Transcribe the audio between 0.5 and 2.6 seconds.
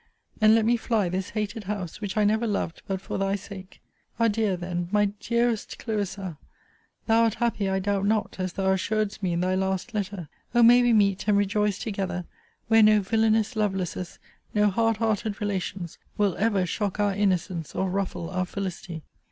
let me fly this hated house, which I never